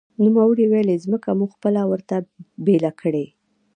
[0.23, 2.15] نوموړي ویلي، ځمکه مو خپله ورته
[2.65, 3.25] بېله کړې